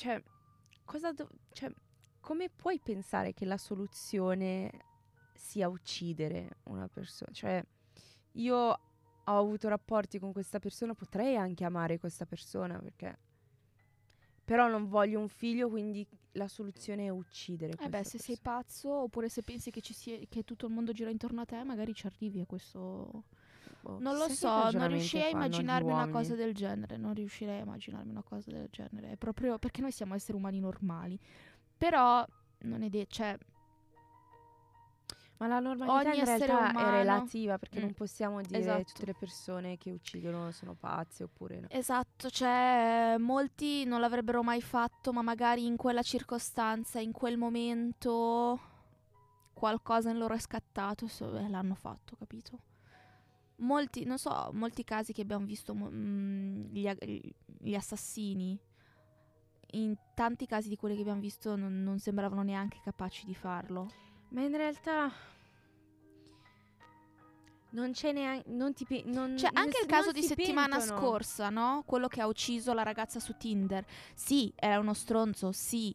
[0.00, 0.22] cioè,
[0.86, 1.70] cosa do- cioè,
[2.20, 4.70] come puoi pensare che la soluzione
[5.34, 7.30] sia uccidere una persona?
[7.32, 7.62] Cioè,
[8.32, 8.78] io ho
[9.24, 13.18] avuto rapporti con questa persona, potrei anche amare questa persona perché
[14.42, 18.56] però non voglio un figlio, quindi la soluzione è uccidere Eh beh, se sei persona.
[18.56, 21.62] pazzo oppure se pensi che, ci sia, che tutto il mondo gira intorno a te,
[21.62, 23.26] magari ci arrivi a questo...
[23.82, 27.62] Boh, Non lo so, non riuscirei a immaginarmi una cosa del genere, non riuscirei a
[27.62, 31.18] immaginarmi una cosa del genere, è proprio perché noi siamo esseri umani normali.
[31.78, 32.24] Però
[32.60, 33.38] non è detto, cioè,
[35.38, 38.58] Ma la normalità Ogni in essere realtà umano- è relativa perché Mm, non possiamo dire
[38.58, 38.82] esatto.
[38.84, 41.66] tutte le persone che uccidono sono pazze oppure no.
[41.70, 48.60] esatto, cioè, molti non l'avrebbero mai fatto, ma magari in quella circostanza, in quel momento,
[49.54, 52.58] qualcosa in loro è scattato so- e l'hanno fatto, capito?
[53.60, 56.90] Molti, non so, molti casi che abbiamo visto, mo- mm, gli,
[57.58, 58.58] gli assassini,
[59.72, 63.88] in tanti casi di quelli che abbiamo visto non, non sembravano neanche capaci di farlo.
[64.30, 65.10] Ma in realtà
[67.72, 70.98] non c'è neanche non ti non, Cioè, anche il caso di settimana pentono.
[70.98, 71.82] scorsa, no?
[71.86, 73.84] Quello che ha ucciso la ragazza su Tinder.
[74.14, 75.94] Sì, era uno stronzo, sì,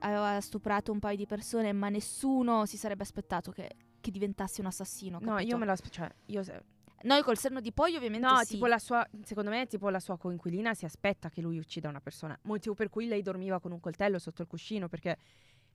[0.00, 4.66] aveva stuprato un paio di persone, ma nessuno si sarebbe aspettato che, che diventasse un
[4.66, 5.18] assassino.
[5.20, 5.48] No, capito?
[5.48, 6.62] io me lo aspe- cioè, io se-
[7.04, 8.54] Noi col senno di poi ovviamente No, sì.
[8.54, 12.00] tipo la sua secondo me tipo la sua coinquilina si aspetta che lui uccida una
[12.00, 15.18] persona, motivo per cui lei dormiva con un coltello sotto il cuscino perché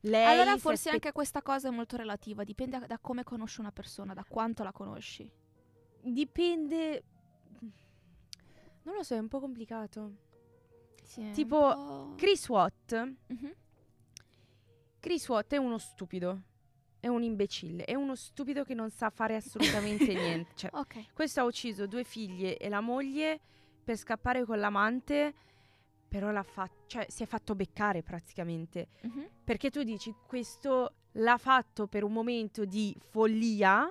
[0.01, 3.59] lei allora forse aspe- anche questa cosa è molto relativa, dipende da, da come conosci
[3.59, 5.29] una persona, da quanto la conosci.
[6.01, 7.03] dipende
[8.83, 10.13] Non lo so, è un po' complicato.
[11.03, 12.93] Sì, Tipo, po'- Chris Watt
[13.27, 13.53] Mhm.
[14.99, 16.41] Chris Watt è uno stupido.
[16.99, 20.51] È un imbecille, è uno stupido che non sa fare assolutamente niente.
[20.55, 21.13] Cioè, Ok.
[21.13, 23.39] questo ha ucciso due figlie e la moglie
[23.83, 25.33] per scappare con l'amante,
[26.07, 28.87] però l'ha fa- cioè, si è fatto beccare praticamente.
[29.01, 29.29] Mhm.
[29.43, 33.89] Perché tu dici, questo l'ha fatto per un momento di follia,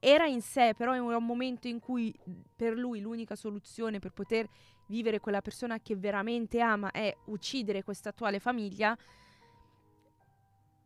[0.00, 2.14] era in sé, però era un momento in cui
[2.54, 4.48] per lui l'unica soluzione per poter
[4.86, 8.96] vivere quella persona che veramente ama è uccidere questa attuale famiglia.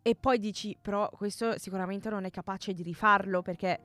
[0.03, 3.79] E poi dici, però questo sicuramente non è capace di rifarlo perché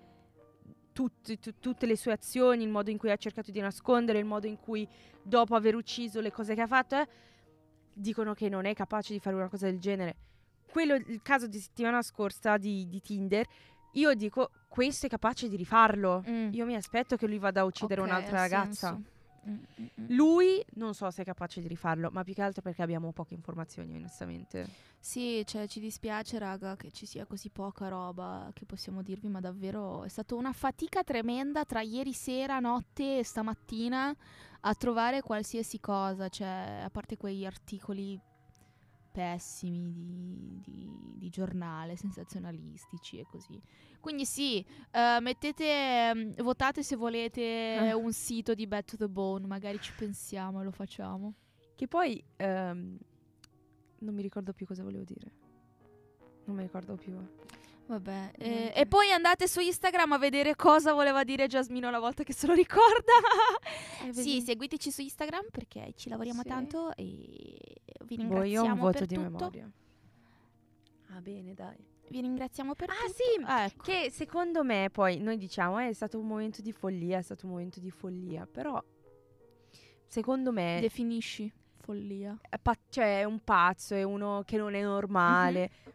[0.91, 4.25] tutti- tu- tutte le sue azioni, il modo in cui ha cercato di nascondere, il
[4.25, 4.87] modo in cui
[5.21, 7.07] dopo aver ucciso le cose che ha fatto, eh,
[7.93, 10.15] dicono che non è capace di fare una cosa del genere.
[10.69, 13.45] Quello, il caso di settimana scorsa di, di Tinder,
[13.93, 16.23] io dico, questo è capace di rifarlo.
[16.27, 16.53] Mm.
[16.53, 18.93] Io mi aspetto che lui vada a uccidere Ok, un'altra ragazza.
[18.93, 19.15] senso.
[19.47, 20.05] Mm, mm, mm.
[20.09, 23.33] Lui non so se è capace di rifarlo, ma più che altro perché abbiamo poche
[23.33, 24.67] informazioni, onestamente.
[24.99, 29.39] Sì, cioè ci dispiace raga che ci sia così poca roba che possiamo dirvi, ma
[29.39, 34.15] davvero è stata una fatica tremenda tra ieri sera, notte e stamattina
[34.61, 38.19] a trovare qualsiasi cosa, cioè a parte quegli articoli
[39.21, 43.59] pessimi di, di- di giornale, sensazionalistici e così.
[43.99, 47.95] Quindi sì, eh, mettete, mm, votate se volete Ah.
[47.97, 51.33] un sito di Back to the Bone, magari ci pensiamo e lo facciamo.
[51.75, 52.97] Che poi ehm,
[53.99, 55.31] non mi ricordo più cosa volevo dire.
[56.45, 57.15] Non mi ricordo più.
[57.87, 62.23] Vabbè, eh, e poi andate su Instagram a vedere cosa voleva dire Jasmine una volta
[62.23, 63.13] che se lo ricorda.
[64.05, 66.47] Eh, sì, seguiteci su Instagram perché ci lavoriamo Sì.
[66.47, 67.66] tanto e
[68.07, 69.29] vi Boh, ringraziamo io ho un voto per di tutto.
[69.29, 69.71] memoria.
[71.09, 71.77] Ah, bene, dai.
[72.09, 73.13] Vi ringraziamo per Ah, tutto.
[73.13, 73.83] sì, Ah, ecco.
[73.83, 77.45] Che secondo me, poi noi diciamo, eh, è stato un momento di follia, è stato
[77.45, 78.81] un momento di follia, però
[80.05, 82.37] secondo me Definisci follia.
[82.49, 85.69] è, pa- cioè, è un pazzo, è uno che non è normale.
[85.85, 85.91] Mhm.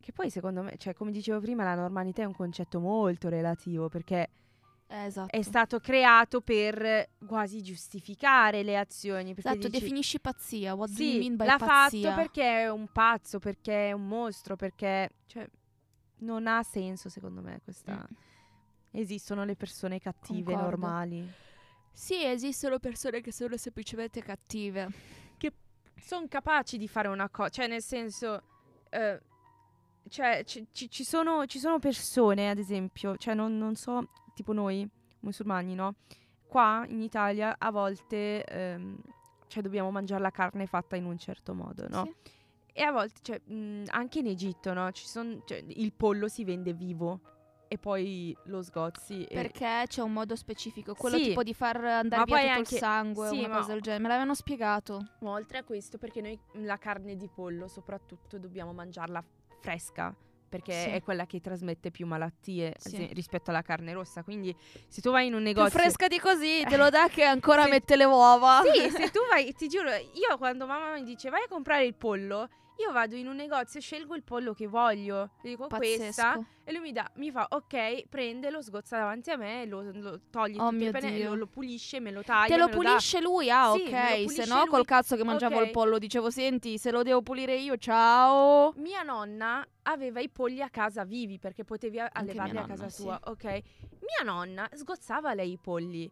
[0.00, 3.88] Che poi secondo me, cioè, come dicevo prima, la normalità è un concetto molto relativo
[3.88, 4.28] perché
[4.88, 5.34] Eh, esatto.
[5.34, 9.34] è stato creato per quasi giustificare le azioni.
[9.36, 10.74] Esatto, dici, definisci pazzia.
[10.74, 12.10] What do you sì, mean by l'ha pazzia?
[12.10, 15.48] fatto perché è un pazzo, perché è un mostro, perché cioè,
[16.18, 17.94] non ha senso secondo me questa...
[18.10, 18.14] Mm.
[18.92, 20.70] Esistono le persone cattive, Concordo.
[20.70, 21.30] normali.
[21.92, 24.88] Sì, esistono persone che sono semplicemente cattive.
[25.98, 28.42] Sono capaci di fare una cosa, cioè nel senso...
[28.90, 29.20] eh,
[30.08, 34.52] cioè ci, ci- ci sono, ci sono persone, ad esempio, cioè non, non so, tipo
[34.52, 34.86] noi,
[35.20, 35.94] musulmani, no?
[36.46, 38.44] Qua in Italia a volte...
[38.44, 38.96] ehm,
[39.48, 42.02] cioè dobbiamo mangiare la carne fatta in un certo modo, no?
[42.04, 42.14] Sì.
[42.72, 44.90] E a volte, cioè, mh, anche in Egitto, no?
[44.92, 47.20] Ci son- cioè, il pollo si vende vivo
[47.68, 49.24] e poi lo sgozzi.
[49.24, 52.74] e- Perché c'è un modo specifico, quello Sì, tipo di far andare via tutto anche-
[52.74, 54.02] il sangue sì, una cosa del genere.
[54.02, 55.06] Me l'avevano spiegato.
[55.20, 59.24] Ma oltre a questo, perché noi la carne di pollo, soprattutto, dobbiamo mangiarla
[59.60, 60.14] fresca.
[60.48, 60.88] Perché Sì.
[60.90, 63.08] è quella che trasmette più malattie Sì.
[63.12, 64.22] rispetto alla carne rossa.
[64.22, 64.54] Quindi,
[64.88, 65.78] se tu vai in un Più negozio.
[65.78, 68.62] fresca di così, te lo dà che ancora Se- mette le uova.
[68.72, 71.94] Sì, se tu vai, ti giuro, io quando mamma mi dice vai a comprare il
[71.94, 75.30] pollo, io vado in un negozio e scelgo il pollo che voglio.
[75.42, 76.32] Gli dico questa.
[76.34, 76.46] Pazzesco.
[76.64, 80.20] E lui mi dà, mi fa, ok, prende, lo sgozza davanti a me, lo, lo
[80.30, 81.30] toglie Oh penne, Dio.
[81.30, 82.54] lo, lo pulisce, me lo taglia.
[82.54, 84.30] Te lo pulisce lui, ah Sì, lo ok.
[84.30, 84.68] Se no lui.
[84.68, 85.64] col cazzo che mangiavo Ok.
[85.66, 88.72] il pollo dicevo senti se lo devo pulire io ciao.
[88.76, 93.02] Mia nonna aveva i polli a casa vivi perché potevi allevarli a casa sì.
[93.02, 93.44] tua, ok?
[93.44, 96.10] Mia nonna sgozzava lei i polli.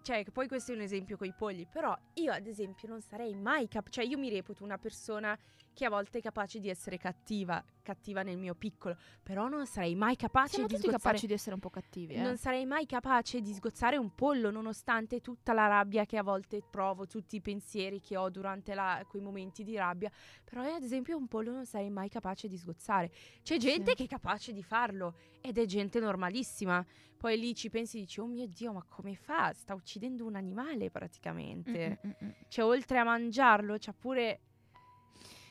[0.00, 3.02] Cioè, che poi questo è un esempio con i polli, però io ad esempio non
[3.02, 5.36] sarei mai capace, cioè io mi reputo una persona
[5.72, 9.94] che a volte è capace di essere cattiva, cattiva nel mio piccolo, però non sarei
[9.94, 12.20] mai capace Siamo di tutti sgozzare capaci di essere un po' cattivi, eh.
[12.20, 16.62] Non sarei mai capace di sgozzare un pollo nonostante tutta la rabbia che a volte
[16.68, 20.10] provo, tutti i pensieri che ho durante la- quei momenti di rabbia.
[20.44, 23.10] Però io ad esempio un pollo non sarei mai capace di sgozzare.
[23.42, 23.96] C'è gente Sì.
[23.96, 26.84] che è capace di farlo ed è gente normalissima.
[27.16, 29.52] Poi lì ci pensi e dici, oh mio Dio, ma come fa?
[29.52, 31.98] Sta uccidendo un animale praticamente.
[32.04, 32.32] Mm, mm, mm, mm.
[32.48, 34.40] Cioè oltre a mangiarlo c'ha pure...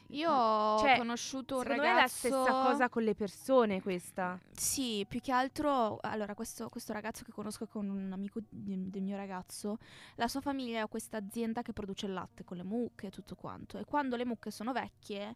[0.09, 1.87] Io ho Cioè, conosciuto un ragazzo...
[1.89, 4.39] è la stessa cosa con le persone questa.
[4.51, 9.01] Sì, più che altro, allora questo, questo ragazzo che conosco con un amico di- del
[9.01, 9.77] mio ragazzo,
[10.15, 13.35] la sua famiglia ha questa azienda che produce il latte con le mucche e tutto
[13.35, 13.77] quanto.
[13.77, 15.35] E quando le mucche sono vecchie,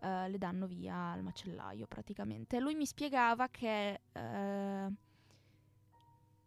[0.00, 2.56] eh, le danno via al macellaio praticamente.
[2.56, 4.00] E lui mi spiegava che...
[4.12, 4.92] eh,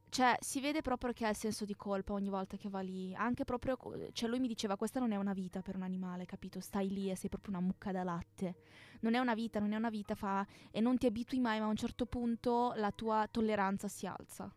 [0.10, 3.14] cioè, si vede proprio che ha il senso di colpa ogni volta che va lì.
[3.14, 3.78] Anche proprio.
[4.12, 6.60] Cioè, lui mi diceva: Questa non è una vita per un animale, capito?
[6.60, 8.56] Stai lì e sei proprio una mucca da latte.
[9.02, 10.46] Non è una vita, non è una vita, fa.
[10.72, 14.52] E non ti abitui mai, ma a un certo punto la tua tolleranza si alza.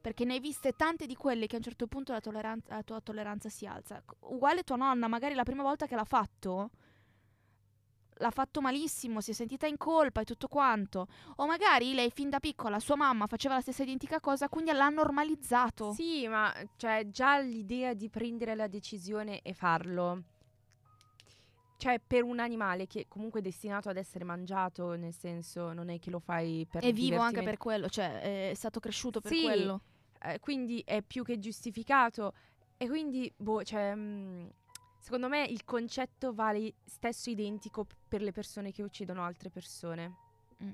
[0.00, 2.82] Perché ne hai viste tante di quelle che a un certo punto la, tolleran- la
[2.82, 4.02] tua tolleranza si alza.
[4.20, 6.70] Uguale tua nonna, magari la prima volta che l'ha fatto.
[8.20, 11.06] L'ha fatto malissimo, si è sentita in colpa e tutto quanto.
[11.36, 14.88] O magari lei fin da piccola, sua mamma faceva la stessa identica cosa, quindi l'ha
[14.90, 15.92] normalizzato.
[15.92, 20.22] Sì, ma cioè, già l'idea di prendere la decisione e farlo.
[21.78, 25.98] Cioè, per un animale che comunque è destinato ad essere mangiato, nel senso, non è
[25.98, 29.42] che lo fai per È vivo anche per quello, cioè è stato cresciuto per Sì.
[29.42, 29.80] quello.
[30.22, 32.34] Eh, quindi è più che giustificato.
[32.76, 34.46] E quindi, boh, cioè, mm,
[35.00, 40.14] secondo me il concetto vale stesso identico per le persone che uccidono altre persone.
[40.62, 40.70] Mm.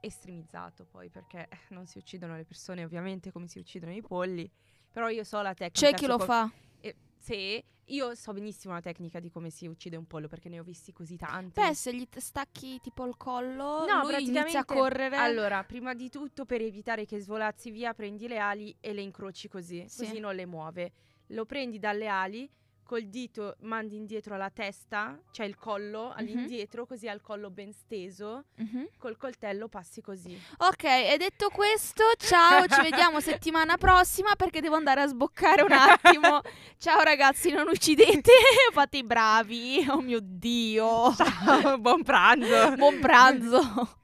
[0.00, 4.48] Estremizzato poi, perché eh, non si uccidono le persone ovviamente come si uccidono i polli.
[4.92, 5.90] Però io so la tecnica.
[5.90, 6.50] C'è chi lo co- fa.
[6.80, 10.60] eh, sì, io so benissimo la tecnica di come si uccide un pollo perché ne
[10.60, 11.60] ho visti così tanti.
[11.60, 15.16] Beh, se gli stacchi tipo il collo, No, lui praticamente- inizia a correre.
[15.16, 19.48] Allora, prima di tutto, per evitare che svolazzi via, prendi le ali e le incroci
[19.48, 20.04] così, Sì.
[20.04, 20.92] così non le muove.
[21.32, 22.48] Lo prendi dalle ali,
[22.88, 27.70] col dito mandi indietro la testa, cioè il collo all'indietro, così ha il collo ben
[27.74, 28.88] steso, Mhm.
[28.96, 30.40] col coltello passi così.
[30.56, 35.72] Ok, e detto questo, ciao, ci vediamo settimana prossima perché devo andare a sboccare un
[35.72, 36.40] attimo.
[36.78, 38.30] Ciao ragazzi, non uccidete,
[38.72, 39.84] fate i bravi.
[39.90, 41.12] Oh mio Dio.
[41.80, 42.74] Buon pranzo!
[42.76, 43.96] Buon pranzo.